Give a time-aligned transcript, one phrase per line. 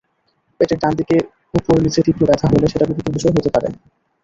[0.59, 1.15] পেটের ডান দিকে
[1.53, 3.67] ওপর-নিচে তীব্র ব্যথা হলে, সেটা গুরুতর বিষয় হতে পারে।